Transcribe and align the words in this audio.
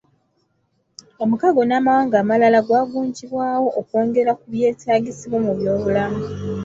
Omukago 1.23 1.61
n'amawanga 1.65 2.15
amalala 2.19 2.59
gwagunjibwawo 2.67 3.67
okwongera 3.79 4.31
ku 4.39 4.45
byetaagisibwa 4.53 5.37
mu 5.45 5.51
byobulamu. 5.59 6.21